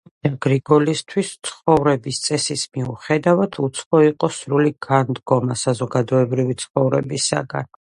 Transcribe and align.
წმიდა 0.09 0.37
გრიგოლისთვის 0.43 1.29
ცხოვრების 1.49 2.23
წესის 2.29 2.65
მიუხედავად 2.79 3.61
უცხო 3.69 4.03
იყო 4.09 4.33
სრული 4.41 4.77
განდგომა 4.91 5.63
საზოგადოებრივი 5.69 6.63
ცხოვრებისაგან. 6.67 7.75